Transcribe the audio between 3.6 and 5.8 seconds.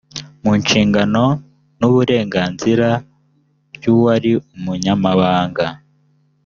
by ‘uwari umunyamabanga